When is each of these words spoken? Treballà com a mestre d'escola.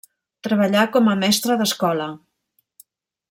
Treballà 0.47 0.85
com 0.95 1.11
a 1.11 1.15
mestre 1.25 1.59
d'escola. 1.61 2.09